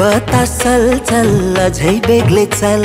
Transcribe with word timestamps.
बता 0.00 0.44
चल 0.50 0.84
चल 1.08 1.56
अझै 1.62 1.92
बेग्लै 2.06 2.44
चल। 2.52 2.84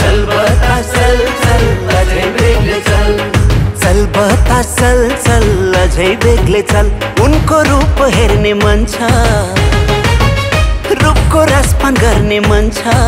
चल 0.00 0.18
बता 0.30 0.74
चल 0.88 1.20
चल 1.44 1.64
अझै 1.98 2.26
बेग्लै 2.34 2.80
चल। 2.88 3.14
चल 3.82 4.00
बता 4.16 4.58
चल 4.72 5.00
चल 5.26 5.46
अझै 5.82 6.10
बेग्लै 6.24 6.62
चल। 6.72 6.90
उनको 7.26 7.62
रूप 7.70 8.04
हेर्ने 8.16 8.52
मन 8.60 8.84
छ। 8.94 9.10
रूपको 11.02 11.44
रसपान 11.52 11.94
गर्ने 12.04 12.40
मन 12.50 12.70
छ। 12.78 13.00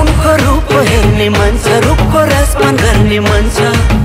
उनको 0.00 0.36
रूप 0.44 0.72
हेर्ने 0.90 1.28
मन 1.38 1.64
छ। 1.64 1.82
रूपको 1.88 2.24
रसपान 2.34 2.84
गर्ने 2.84 3.20
मन 3.28 3.50
छ। 3.58 3.99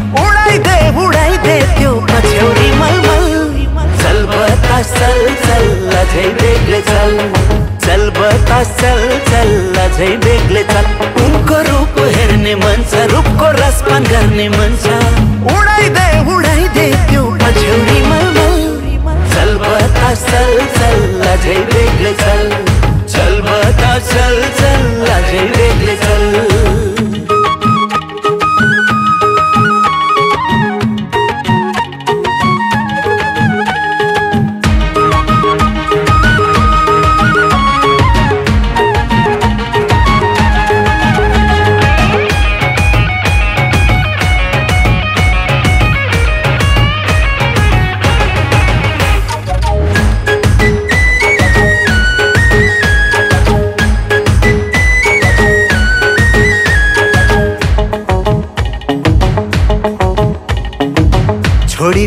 ne 14.31 14.49
mansa 14.49 14.94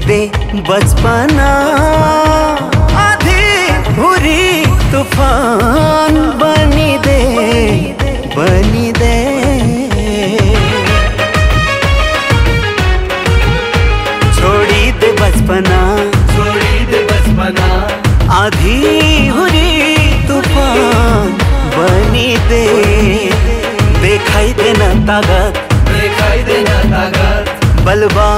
छोडिदे 0.09 0.61
बचपना। 0.69 1.49
आधी 2.97 3.45
हुरी 3.97 4.45
तूफ़ान 4.93 6.15
बनी 6.41 6.93
दे 7.07 7.19
बनी 8.37 8.87
दे। 8.99 9.11
बनिदे 9.11 9.17
छोडिदे 14.39 15.11
बचपना। 15.21 15.81
छोडी 16.33 16.73
दे 16.93 17.01
बचपना। 17.11 17.69
आधी 18.39 18.79
हुरी 19.37 19.69
तूफ़ान 20.29 21.29
बनिदे 21.77 22.65
देखाइदेन 24.01 24.81
तागत 25.07 25.53
देखाइँदैन 25.93 26.73
तागत 26.97 27.45
बलवान 27.87 28.38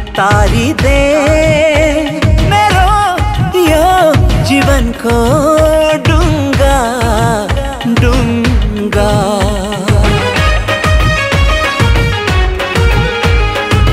तारिदे 0.17 0.17
तारिदे 0.17 0.99
मेरो 2.51 2.87
यो 3.67 3.85
जीवनको 4.47 5.15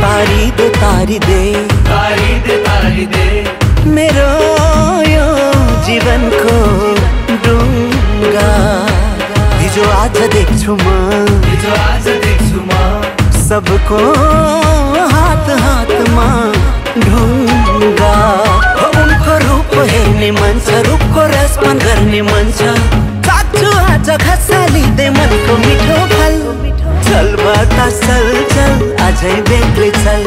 तारी 0.08 0.44
डुङ्गा 0.58 0.80
तारी 0.82 1.18
दे। 1.28 1.42
तारी 1.90 3.06
दे 3.14 3.28
मेरो 3.96 4.30
यो 5.14 5.28
जीवनको 5.86 6.56
डुङ्गा 7.46 8.50
हिजो 9.60 9.84
आज 10.02 10.18
देख्छु 10.34 10.72
म। 10.74 10.86
हिजो 11.48 11.72
आज 11.86 12.06
देख्छु 12.26 12.58
म। 12.68 12.72
सबको 13.48 14.27
अझै 29.18 29.38
बेग्लै 29.46 29.86
चल 29.94 30.26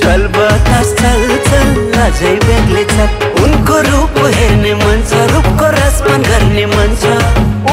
चल 0.00 0.20
बतास 0.34 0.90
चल 0.98 1.22
चल 1.46 1.70
अझै 2.02 2.34
बेग्लै 2.44 2.84
चल 2.92 3.08
उनको 3.42 3.78
रूप 3.86 4.20
हेर्ने 4.36 4.74
मन 4.82 5.02
छ 5.12 5.24
रूपको 5.32 5.70
रसपान 5.76 6.28
गर्ने 6.28 6.66
मन 6.74 6.94
छ। 7.02 7.16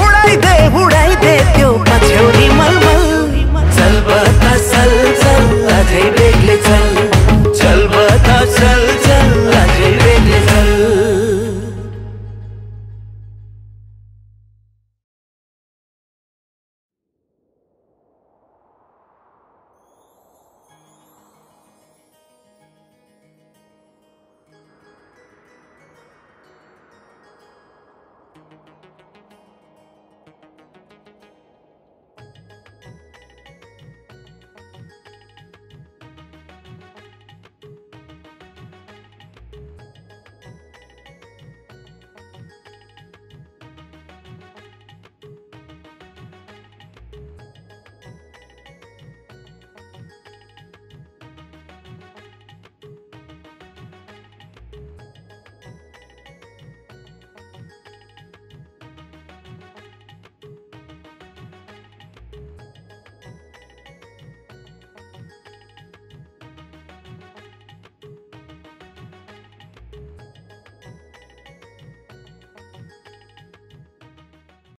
उडाइदे 0.02 0.56
उडाइदे 0.84 1.36
त्यो 1.58 1.70